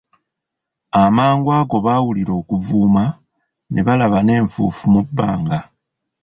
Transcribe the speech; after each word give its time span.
Amangu 1.01 1.49
ago 1.59 1.77
baawulira 1.85 2.33
okuvuuma, 2.41 3.03
ne 3.71 3.81
balaba 3.85 4.19
n'enfuufu 4.23 4.83
mu 4.93 5.01
bbanga. 5.07 5.59